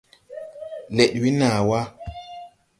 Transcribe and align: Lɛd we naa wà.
Lɛd 0.95 1.13
we 1.21 1.29
naa 1.39 1.59
wà. 1.67 1.81